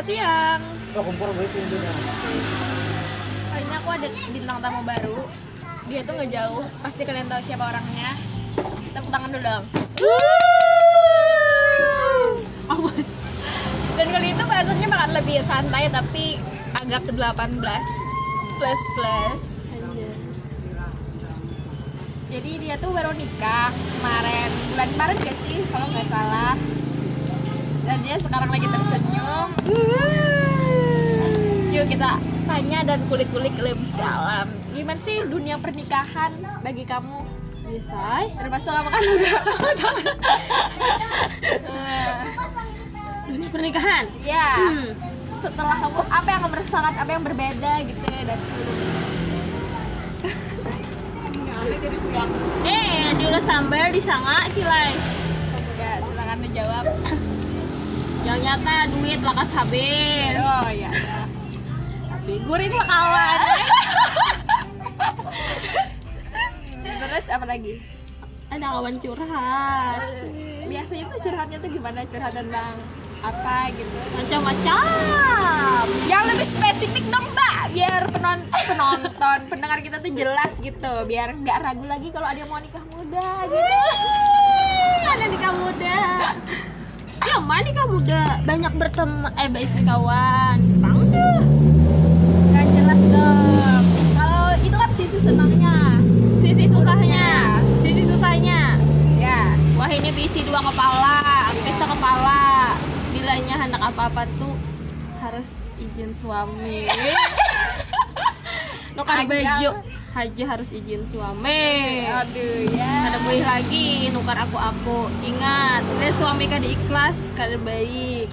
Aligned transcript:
Selamat 0.00 0.16
siang. 0.16 0.62
Oh, 0.96 1.04
kompor 1.04 1.28
gue 1.36 1.44
itu 1.44 1.60
intinya. 1.60 1.92
Hari 3.52 3.64
ini 3.68 3.74
aku 3.76 3.88
ada 3.92 4.08
bintang 4.32 4.58
tamu 4.64 4.80
baru. 4.80 5.28
Dia 5.92 6.00
tuh 6.08 6.12
nggak 6.16 6.30
jauh. 6.32 6.64
Pasti 6.80 7.04
kalian 7.04 7.28
tahu 7.28 7.44
siapa 7.44 7.68
orangnya. 7.68 8.16
Tepuk 8.96 9.12
tangan 9.12 9.28
dulu 9.28 9.44
dong. 9.44 9.64
Apa? 12.72 12.90
Dan 14.00 14.06
kali 14.08 14.28
itu 14.32 14.44
bahasanya 14.48 14.88
bakal 14.88 15.10
lebih 15.20 15.36
santai 15.44 15.84
tapi 15.92 16.40
agak 16.80 17.04
ke 17.04 17.12
18 17.12 17.60
plus 18.56 18.80
plus. 18.96 19.44
Jadi 22.32 22.50
dia 22.56 22.80
tuh 22.80 22.88
baru 22.88 23.12
nikah 23.12 23.68
kemarin 24.00 24.48
bulan 24.72 24.88
kemarin 24.96 25.16
gak 25.28 25.36
sih 25.44 25.60
kalau 25.68 25.84
nggak 25.92 26.08
salah. 26.08 26.79
Dan 27.90 28.06
dia 28.06 28.14
sekarang 28.22 28.54
lagi 28.54 28.70
tersenyum. 28.70 29.50
Yuk 31.74 31.86
kita 31.90 32.22
tanya 32.46 32.78
dan 32.86 33.02
kulik-kulik 33.10 33.50
lebih 33.58 33.90
dalam. 33.98 34.46
Gimana 34.70 34.94
sih 34.94 35.18
dunia 35.26 35.58
pernikahan 35.58 36.30
bagi 36.62 36.86
kamu? 36.86 37.18
Biasa. 37.66 38.30
Termasuk 38.38 38.70
kamu 38.78 38.88
kan 38.94 39.02
udah 39.18 39.34
Ini 43.26 43.46
pernikahan. 43.50 44.06
Ya. 44.22 44.70
Hmm. 44.70 44.94
Setelah 45.42 45.82
kamu 45.82 46.00
apa 46.14 46.28
yang 46.30 46.40
kamu 46.46 46.54
rasakan, 46.62 46.94
apa 46.94 47.10
yang 47.10 47.24
berbeda 47.26 47.72
gitu 47.90 48.04
ya 48.06 48.22
dan 48.22 48.38
sebelumnya. 48.38 49.02
Eh, 52.70 53.06
diulas 53.18 53.42
sambal 53.42 53.90
disanga 53.90 54.46
cilai. 54.54 54.94
Ya, 55.74 55.98
silakan 56.06 56.38
dijawab. 56.46 56.86
Yang 58.24 58.38
nyata 58.44 58.76
duit 58.92 59.20
lakas 59.24 59.50
habis. 59.56 60.34
Oh 60.38 60.68
iya. 60.70 60.90
Tapi 62.10 62.32
guring 62.44 62.72
lah 62.76 62.86
kawan. 62.86 63.38
Terus 67.00 67.26
apa 67.32 67.44
lagi? 67.48 67.74
Ada 68.50 68.66
kawan 68.76 68.94
curhat. 69.00 70.00
Biasanya 70.68 71.04
tuh 71.08 71.18
curhatnya 71.22 71.58
tuh 71.58 71.70
gimana? 71.72 72.04
Curhat 72.06 72.32
tentang 72.36 72.74
apa 73.20 73.68
gitu? 73.76 73.98
Macam-macam. 74.16 75.84
Yang 76.08 76.22
lebih 76.34 76.46
spesifik 76.48 77.04
dong 77.12 77.26
mbak, 77.36 77.72
biar 77.76 78.02
penonton, 78.08 78.62
penonton, 78.64 79.38
pendengar 79.48 79.78
kita 79.84 80.00
tuh 80.00 80.12
jelas 80.12 80.56
gitu, 80.60 80.92
biar 81.04 81.36
nggak 81.36 81.58
ragu 81.60 81.84
lagi 81.84 82.08
kalau 82.08 82.26
ada 82.28 82.38
yang 82.40 82.50
mau 82.50 82.60
nikah 82.60 82.84
muda 82.96 83.28
gitu. 83.48 83.80
Ada 85.10 85.24
nikah 85.28 85.52
muda. 85.56 85.98
Yang 87.30 87.42
mana 87.46 87.62
nikah 87.62 87.86
muda? 87.86 88.22
Banyak 88.42 88.72
berteman, 88.74 89.30
eh 89.38 89.46
banyak 89.46 89.82
kawan. 89.86 90.58
Deh. 91.10 91.42
Nggak 92.50 92.66
jelas 92.74 93.00
dong. 93.10 93.82
Kalau 94.14 94.44
itu 94.58 94.76
kan 94.76 94.90
sisi 94.90 95.18
senangnya, 95.18 95.98
Sisi 96.38 96.64
susahnya. 96.66 97.26
Sisi 97.82 98.02
susahnya. 98.06 98.60
ya. 99.18 99.54
Wah 99.78 99.90
ini 99.90 100.10
bisi 100.10 100.42
dua 100.42 100.58
kepala, 100.58 101.22
bisa 101.62 101.84
kepala. 101.86 102.74
Bilanya 103.14 103.54
hendak 103.62 103.82
apa-apa 103.82 104.26
tuh 104.38 104.54
harus 105.22 105.54
izin 105.78 106.10
suami. 106.10 106.90
Nukar 108.98 109.22
baju, 109.24 109.70
haji 110.10 110.42
harus 110.42 110.74
izin 110.74 111.06
suami. 111.06 112.06
Aduh 112.10 112.66
ya. 112.74 113.10
Ada 113.10 113.18
boleh 113.22 113.44
lagi 113.46 114.10
nukar 114.10 114.38
aku-aku. 114.42 115.06
Ingat, 115.22 115.82
deh 116.02 116.12
suami 116.14 116.50
kada 116.50 116.66
ikhlas, 116.66 117.16
kada 117.38 117.56
baik. 117.62 118.26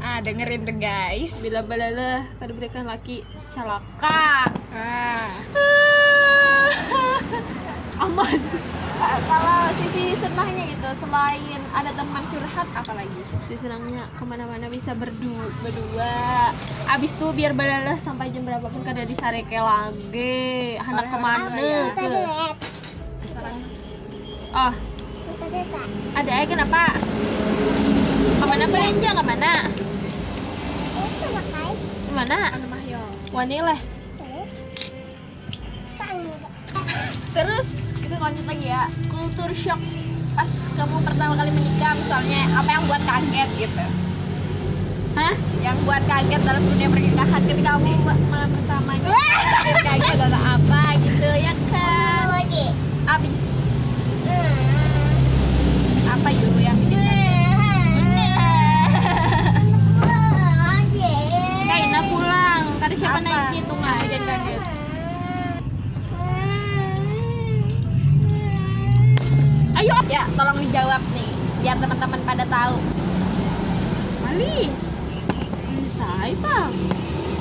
Ah 0.00 0.24
dengerin 0.24 0.64
tuh 0.64 0.76
guys. 0.80 1.44
Bila 1.44 1.60
balalah 1.68 2.24
kada 2.40 2.52
berikan 2.56 2.88
laki 2.88 3.20
celaka. 3.52 4.48
Ah. 4.72 5.28
Aman. 8.00 8.40
Ah, 9.00 9.16
kalau 9.28 9.60
sisi 9.76 10.12
senangnya 10.16 10.64
gitu, 10.72 10.88
selain 10.92 11.60
ada 11.72 11.92
teman 11.92 12.24
curhat, 12.24 12.68
apa 12.72 12.92
lagi? 12.96 13.20
Si 13.48 13.56
senangnya 13.56 14.04
ke 14.16 14.24
mana-mana 14.24 14.72
bisa 14.72 14.96
berdua, 14.96 15.48
berdua. 15.60 16.52
Abis 16.88 17.16
tuh 17.16 17.32
biar 17.36 17.52
balalah 17.52 18.00
sampai 18.00 18.32
jam 18.32 18.44
berapapun 18.44 18.80
kada 18.84 19.04
disareke 19.04 19.56
lagi. 19.56 20.80
Hendak 20.80 21.12
ke 21.12 21.18
mana 21.20 21.48
ke? 21.96 22.08
Sekarang 23.24 23.56
Oh, 24.50 24.74
ada 26.16 26.30
aja 26.34 26.46
kenapa? 26.48 26.82
Ke 28.40 28.44
mana 28.48 28.64
belanja? 28.66 29.10
Ke 29.12 29.24
mana? 29.24 29.52
Ke 32.04 32.12
mana? 32.16 32.38
Mahyong. 32.68 33.12
Wanileh. 33.30 33.89
Terus 37.30 37.94
kita 37.98 38.16
lanjut 38.18 38.44
lagi 38.46 38.66
ya, 38.66 38.86
kultur 39.08 39.50
shock 39.54 39.80
pas 40.30 40.50
kamu 40.78 40.96
pertama 41.04 41.34
kali 41.36 41.50
menikah 41.52 41.92
misalnya 41.92 42.40
apa 42.54 42.70
yang 42.70 42.84
buat 42.86 43.02
kaget 43.02 43.50
gitu? 43.60 43.84
Hah? 45.18 45.34
Yang 45.60 45.76
buat 45.84 46.02
kaget 46.06 46.40
dalam 46.46 46.62
dunia 46.64 46.88
pernikahan 46.88 47.42
ketika 47.44 47.76
kamu 47.76 47.92
ma- 48.06 48.22
malam 48.30 48.50
pertama 48.56 48.92
Ya, 70.10 70.26
tolong 70.28 70.58
dijawab 70.58 70.98
nih 71.12 71.30
biar 71.60 71.76
teman-teman 71.76 72.20
pada 72.20 72.44
tahu. 72.44 72.76
Ali. 74.26 74.66
Bisa, 75.76 76.06
Bang. 76.36 76.72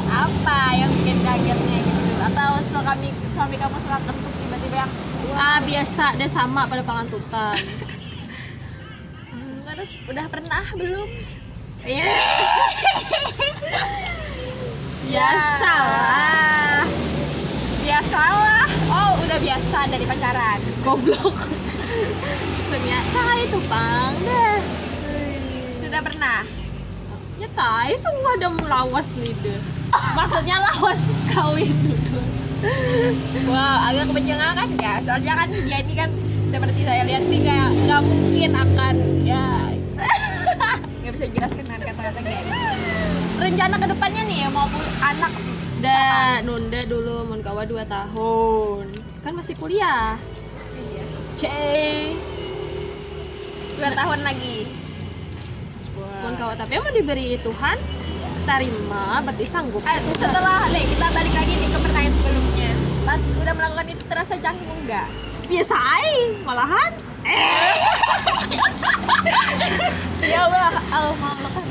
apa 0.10 0.74
yang 0.74 0.90
bikin 0.92 1.22
kagetnya 1.22 1.54
gitu 1.80 2.02
atau 2.24 2.58
suami 2.60 2.82
suami 3.24 3.56
kamu 3.56 3.78
suka 3.78 4.02
kentut 4.02 4.18
tiba-tiba 4.36 4.76
yang 4.80 4.92
Ah, 5.32 5.62
biasa 5.62 6.18
deh 6.18 6.26
sama 6.26 6.66
pada 6.66 6.82
pangantutan. 6.82 7.54
hmm, 9.30 9.54
terus 9.64 10.02
udah 10.04 10.26
pernah 10.26 10.66
belum 10.74 11.06
Iya. 11.80 12.10
Biasa 15.06 15.72
lah. 15.80 16.82
biasalah 17.80 18.66
oh 18.90 19.12
udah 19.20 19.38
biasa 19.40 19.80
dari 19.88 20.06
pacaran 20.06 20.60
Goblok. 20.82 21.38
Ternyata 22.70 23.22
itu 23.42 23.60
deh. 24.24 24.58
sudah 25.80 26.02
pernah 26.04 26.44
Ya 27.40 27.48
tai 27.56 27.96
semua 27.96 28.36
ada 28.36 28.52
melawas 28.52 29.16
nih 29.16 29.32
deh. 29.40 29.60
Maksudnya 30.18 30.60
lawas 30.60 31.02
kawin 31.32 31.72
dulu. 31.72 32.22
wow 33.48 33.88
agak 33.88 34.12
kepanjangan 34.12 34.52
kan 34.52 34.70
ya 34.84 34.94
soalnya 35.00 35.32
kan 35.32 35.48
dia 35.48 35.80
ini 35.80 35.96
kan 35.96 36.12
seperti 36.44 36.84
saya 36.84 37.08
lihat 37.08 37.24
nih 37.32 37.40
kayak 37.48 37.70
nggak 37.72 38.02
mungkin 38.04 38.52
akan 38.52 38.96
ya 39.24 39.48
nggak 41.00 41.12
bisa 41.16 41.26
jelaskan 41.32 41.64
dengan 41.64 41.82
kata-kata 41.88 42.20
guys 42.20 42.48
rencana 43.40 43.76
ke 43.80 43.88
depannya 43.88 44.24
nih 44.28 44.38
ya 44.44 44.48
mau 44.52 44.68
anak 45.00 45.32
Da, 45.80 46.44
nunda 46.44 46.84
dulu 46.92 47.24
mun 47.24 47.40
kawa 47.40 47.64
2 47.64 47.88
tahun. 47.88 48.84
Kan 49.24 49.32
masih 49.32 49.56
kuliah. 49.56 50.20
Iya. 51.40 51.48
Ceng. 51.48 52.12
dua 53.80 53.90
tahun 53.96 54.20
lagi 54.28 54.68
Mun 56.20 56.34
kawa 56.36 56.54
tapi 56.56 56.76
mau 56.76 56.92
diberi 56.92 57.40
Tuhan 57.40 57.78
terima 58.44 59.22
berarti 59.22 59.46
sanggup. 59.46 59.80
Eh, 59.86 60.00
setelah 60.18 60.68
nih 60.68 60.84
kita 60.84 61.06
balik 61.14 61.32
lagi 61.32 61.54
nih 61.54 61.70
ke 61.70 61.80
pertanyaan 61.80 62.12
sebelumnya 62.12 62.72
pas 63.06 63.22
udah 63.40 63.54
melakukan 63.56 63.88
itu 63.88 64.04
terasa 64.10 64.36
canggung 64.38 64.80
nggak 64.84 65.08
Biasa 65.50 65.76
ai, 65.76 66.38
malahan. 66.46 66.92
Eh. 67.26 67.74
ya 70.30 70.46
Allah 70.46 70.70
Allah 70.94 71.14
mau 71.18 71.50
kan 71.50 71.66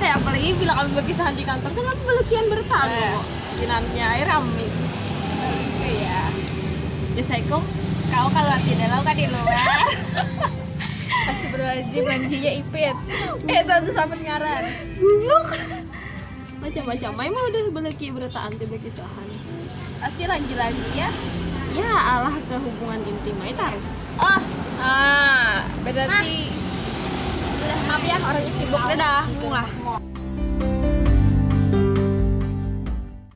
Eh, 0.00 0.10
apalagi 0.16 0.56
bila 0.56 0.72
kami 0.80 0.90
berpisahan 0.96 1.32
di 1.36 1.44
kantor 1.44 1.70
kan 1.72 1.84
kami 1.84 2.00
belekian 2.04 2.46
bertamu. 2.48 2.92
Eh. 2.92 3.20
Kinannya 3.60 4.04
air 4.18 4.26
rame. 4.28 4.66
ya 5.84 6.20
Ya 7.16 7.22
saya 7.24 7.40
kok 7.44 7.64
kau 8.10 8.26
kalau 8.28 8.56
tidak 8.66 9.00
kan 9.00 9.14
di 9.14 9.26
luar. 9.30 9.86
pasti 11.10 11.46
berwajib 11.54 12.02
banjinya 12.02 12.52
ipit 12.58 12.96
eh 13.46 13.62
tante 13.64 13.90
sama 13.94 14.14
ngaran 14.18 14.62
Buluk. 14.98 15.46
Macam-macam. 16.60 17.10
Mai 17.16 17.32
mau 17.32 17.48
udah 17.48 17.62
beleki 17.72 18.12
bertaan 18.12 18.52
tiba 18.60 18.76
kisahan. 18.76 19.28
pasti 20.00 20.24
lagi 20.28 20.52
ya 20.96 21.08
Ya 21.70 21.86
Allah 21.86 22.34
ke 22.34 22.56
hubungan 22.58 22.98
intim 23.06 23.36
itu 23.46 23.62
harus. 23.62 24.02
oh 24.18 24.40
ah 24.80 25.62
berarti 25.86 26.50
maaf 27.86 28.02
ya 28.02 28.16
orangnya 28.16 28.52
sibuk 28.52 28.80
dadah 28.90 29.28
muah 29.44 29.68